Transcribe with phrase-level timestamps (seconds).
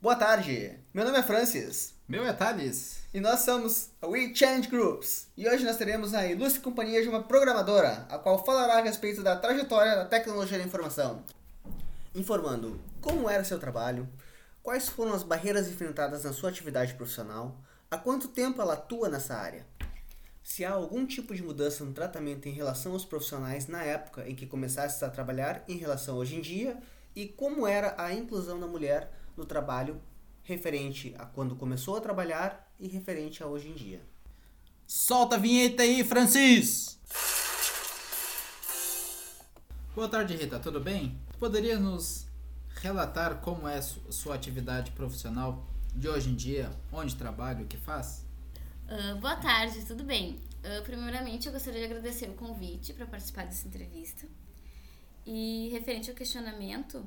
[0.00, 3.02] Boa tarde, meu nome é Francis Meu é Thales.
[3.12, 5.26] e nós somos a We Change Groups.
[5.36, 9.22] E hoje nós teremos a ilustre companhia de uma programadora, a qual falará a respeito
[9.22, 11.22] da trajetória da tecnologia da informação,
[12.14, 14.08] informando como era seu trabalho,
[14.62, 17.54] quais foram as barreiras enfrentadas na sua atividade profissional,
[17.90, 19.66] há quanto tempo ela atua nessa área,
[20.42, 24.34] se há algum tipo de mudança no tratamento em relação aos profissionais na época em
[24.34, 26.78] que começaste a trabalhar em relação hoje em dia
[27.14, 30.00] e como era a inclusão da mulher no trabalho
[30.48, 34.00] referente a quando começou a trabalhar e referente a hoje em dia.
[34.86, 36.98] Solta a vinheta aí, Francis!
[39.94, 41.18] Boa tarde, Rita, tudo bem?
[41.38, 42.26] Poderia nos
[42.76, 47.76] relatar como é su- sua atividade profissional de hoje em dia, onde trabalha, o que
[47.76, 48.24] faz?
[48.88, 50.40] Ah, boa tarde, tudo bem?
[50.64, 54.26] Ah, primeiramente, eu gostaria de agradecer o convite para participar dessa entrevista.
[55.26, 57.04] E referente ao questionamento,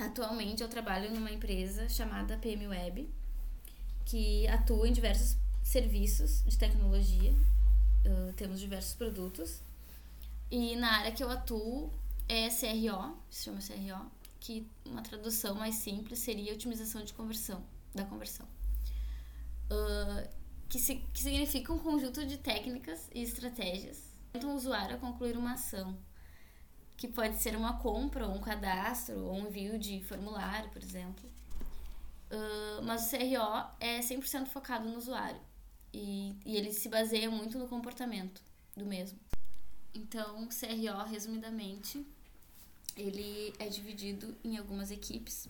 [0.00, 3.08] atualmente eu trabalho numa empresa chamada PM Web,
[4.04, 7.34] que atua em diversos serviços de tecnologia.
[8.06, 9.60] Ah, temos diversos produtos.
[10.50, 11.92] E na área que eu atuo
[12.28, 17.62] é CRO, se chama CRO, que uma tradução mais simples seria otimização de conversão,
[17.94, 18.46] da conversão.
[19.70, 20.26] Ah,
[20.68, 23.98] que, si- que significa um conjunto de técnicas e estratégias
[24.32, 25.96] que ajudam o usuário a concluir uma ação,
[27.00, 31.26] que pode ser uma compra, ou um cadastro, ou um envio de formulário, por exemplo.
[32.30, 35.40] Ah, mas o CRO é 100% focado no usuário
[35.94, 38.42] e, e ele se baseia muito no comportamento
[38.76, 39.18] do mesmo.
[39.94, 42.06] Então, o CRO, resumidamente,
[42.94, 45.48] ele é dividido em algumas equipes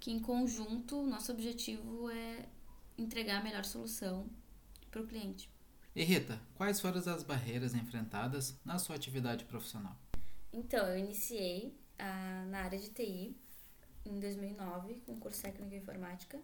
[0.00, 2.48] que, em conjunto, nosso objetivo é
[2.96, 4.26] entregar a melhor solução
[4.90, 5.50] para o cliente.
[5.94, 9.94] E Rita, quais foram as barreiras enfrentadas na sua atividade profissional?
[10.56, 13.36] Então, eu iniciei ah, na área de TI
[14.06, 16.40] em 2009, com curso técnico em informática.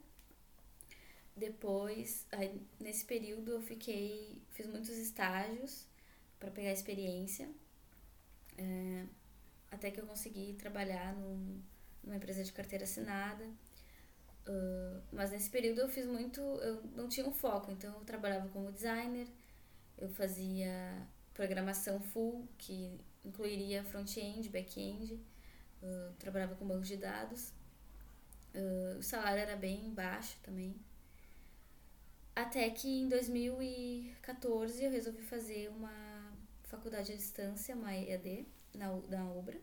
[1.34, 5.86] Depois, aí, nesse período, eu fiquei, fiz muitos estágios
[6.38, 7.48] para pegar experiência,
[8.58, 9.06] é,
[9.70, 11.62] até que eu consegui trabalhar num,
[12.04, 13.48] numa empresa de carteira assinada.
[14.46, 18.48] Ah, mas nesse período eu fiz muito, eu não tinha um foco, então eu trabalhava
[18.50, 19.26] como designer,
[19.96, 27.52] eu fazia programação full, que incluiria front-end, back-end, uh, trabalhava com banco de dados.
[28.54, 30.76] Uh, o salário era bem baixo também.
[32.34, 36.32] Até que em 2014 eu resolvi fazer uma
[36.64, 39.60] faculdade à distância, uma EAD, na, na UBRA,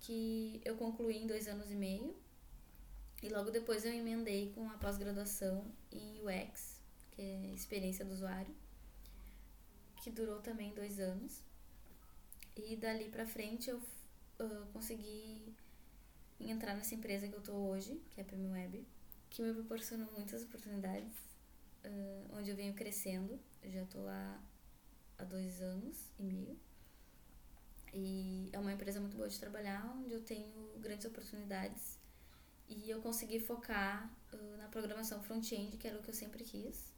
[0.00, 2.16] que eu concluí em dois anos e meio.
[3.22, 6.80] E logo depois eu emendei com a pós-graduação em UX,
[7.12, 8.52] que é experiência do usuário,
[10.02, 11.40] que durou também dois anos.
[12.56, 13.80] E dali pra frente eu
[14.38, 15.54] ah, consegui
[16.38, 18.84] entrar nessa empresa que eu tô hoje, que é a PM Web,
[19.30, 21.14] que me proporcionou muitas oportunidades,
[21.84, 23.38] ah, onde eu venho crescendo.
[23.62, 24.42] Eu já tô lá
[25.18, 26.58] há dois anos e meio.
[27.94, 31.96] E é uma empresa muito boa de trabalhar, onde eu tenho grandes oportunidades.
[32.68, 36.91] E eu consegui focar ah, na programação front-end, que era o que eu sempre quis.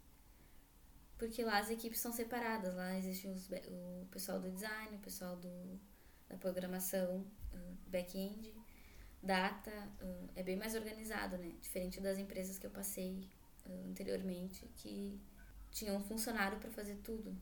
[1.18, 5.36] Porque lá as equipes são separadas, lá existe os o pessoal do design, o pessoal
[5.36, 5.80] do,
[6.28, 8.52] da programação, uh, back-end,
[9.22, 9.70] data,
[10.02, 11.52] uh, é bem mais organizado, né?
[11.60, 13.28] Diferente das empresas que eu passei
[13.66, 15.20] uh, anteriormente, que
[15.70, 17.36] tinham um funcionário para fazer tudo.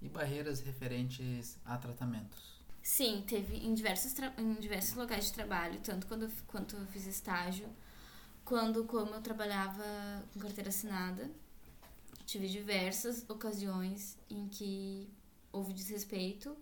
[0.00, 2.58] E barreiras referentes a tratamentos?
[2.82, 7.68] Sim, teve em diversos, em diversos locais de trabalho, tanto quando quanto eu fiz estágio,
[8.44, 9.84] quando como eu trabalhava
[10.32, 11.30] com carteira assinada.
[12.28, 15.08] Tive diversas ocasiões em que
[15.50, 16.54] houve desrespeito,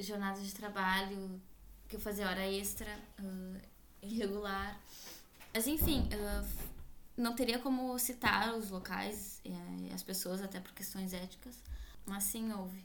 [0.00, 1.40] jornadas de trabalho,
[1.88, 3.60] que eu fazia hora extra, ah,
[4.02, 4.80] irregular.
[5.54, 6.68] Mas enfim, f-
[7.16, 11.54] não teria como citar os locais e as pessoas, até por questões éticas,
[12.04, 12.84] mas sim houve.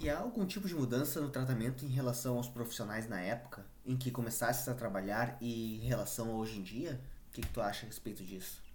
[0.00, 3.96] E há algum tipo de mudança no tratamento em relação aos profissionais na época em
[3.96, 7.00] que começaste a trabalhar e em relação a hoje em dia?
[7.28, 8.66] O que, que tu acha a respeito disso?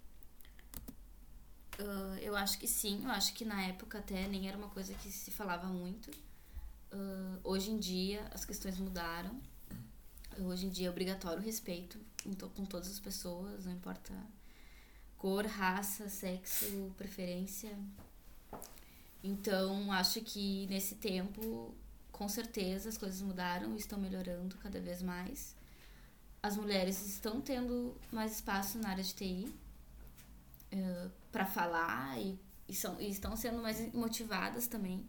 [1.78, 4.94] Ah, eu acho que sim, eu acho que na época até nem era uma coisa
[4.94, 6.10] que se falava muito.
[6.92, 9.40] Ah, hoje em dia as questões mudaram.
[10.38, 11.98] Hoje em dia é obrigatório o respeito
[12.56, 14.12] com todas as pessoas, não importa
[15.16, 17.70] cor, raça, sexo, preferência.
[19.22, 21.74] Então, acho que nesse tempo,
[22.12, 25.56] com certeza, as coisas mudaram e estão melhorando cada vez mais.
[26.42, 29.63] As mulheres estão tendo mais espaço na área de TI uh,
[31.34, 32.38] para falar e,
[32.68, 35.04] e, são, e estão sendo mais motivadas também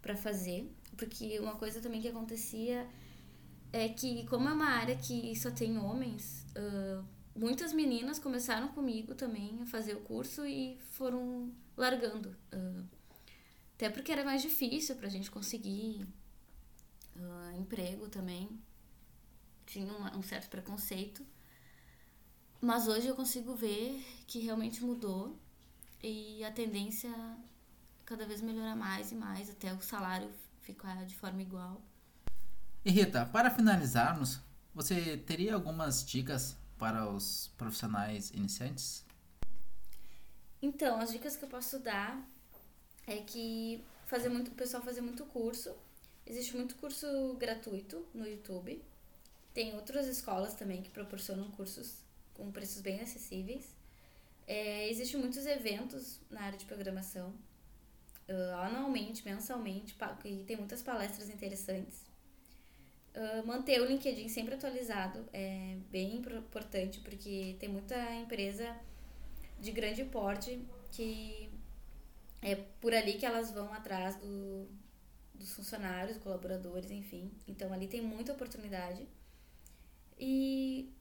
[0.00, 0.74] para fazer.
[0.96, 2.88] Porque uma coisa também que acontecia
[3.70, 7.04] é que, como é uma área que só tem homens, uh,
[7.38, 12.34] muitas meninas começaram comigo também a fazer o curso e foram largando.
[12.54, 12.88] Uh,
[13.74, 16.08] até porque era mais difícil pra gente conseguir
[17.16, 18.48] uh, emprego também.
[19.66, 21.22] Tinha um, um certo preconceito.
[22.62, 25.38] Mas hoje eu consigo ver que realmente mudou
[26.02, 27.10] e a tendência
[28.04, 30.30] cada vez melhorar mais e mais até o salário
[30.62, 31.80] ficar de forma igual.
[32.84, 34.40] E Rita, para finalizarmos,
[34.74, 39.04] você teria algumas dicas para os profissionais iniciantes?
[40.60, 42.20] Então, as dicas que eu posso dar
[43.06, 45.74] é que fazer muito, o pessoal fazer muito curso.
[46.26, 48.82] Existe muito curso gratuito no YouTube.
[49.54, 51.98] Tem outras escolas também que proporcionam cursos
[52.34, 53.74] com preços bem acessíveis.
[54.46, 57.34] É, Existem muitos eventos na área de programação,
[58.28, 62.06] uh, anualmente, mensalmente, e tem muitas palestras interessantes.
[63.14, 68.78] Uh, manter o LinkedIn sempre atualizado é bem importante, porque tem muita empresa
[69.58, 70.60] de grande porte
[70.92, 71.50] que
[72.42, 74.68] é por ali que elas vão atrás do,
[75.34, 77.30] dos funcionários, colaboradores, enfim.
[77.48, 79.08] Então ali tem muita oportunidade.
[80.18, 80.92] E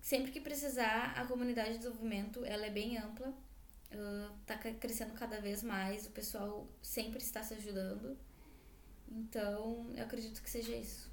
[0.00, 3.32] sempre que precisar, a comunidade de desenvolvimento ela é bem ampla,
[4.42, 8.16] está uh, crescendo cada vez mais, o pessoal sempre está se ajudando.
[9.08, 11.10] Então, eu acredito que seja isso.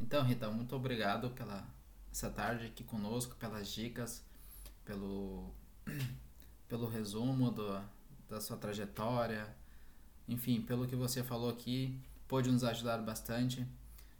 [0.00, 1.66] Então, Rita, muito obrigado pela
[2.10, 4.24] essa tarde aqui conosco, pelas dicas,
[4.84, 5.52] pelo
[6.68, 7.80] pelo resumo do,
[8.28, 9.46] da sua trajetória,
[10.28, 13.66] enfim, pelo que você falou aqui, pôde nos ajudar bastante.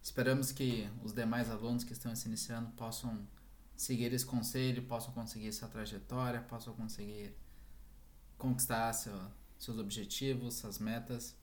[0.02, 3.26] Esperamos que os demais alunos que estão se iniciando possam
[3.76, 7.34] seguir esse conselho, possam conseguir sua trajetória, possam conseguir
[8.38, 9.18] conquistar seu,
[9.58, 11.34] seus objetivos, suas metas.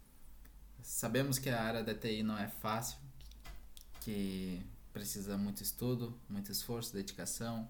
[0.81, 2.97] Sabemos que a área da TI não é fácil,
[4.01, 4.61] que
[4.91, 7.69] precisa muito estudo, muito esforço, dedicação.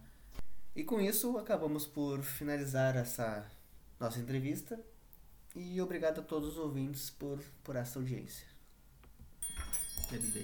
[0.75, 3.45] E com isso acabamos por finalizar essa
[3.99, 4.79] nossa entrevista
[5.55, 8.47] e obrigado a todos os ouvintes por, por essa audiência.
[10.11, 10.43] Ele.